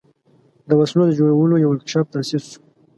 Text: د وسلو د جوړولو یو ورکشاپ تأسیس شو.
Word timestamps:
د 0.67 0.71
وسلو 0.79 1.03
د 1.07 1.11
جوړولو 1.19 1.55
یو 1.63 1.69
ورکشاپ 1.71 2.05
تأسیس 2.13 2.43
شو. 2.51 2.59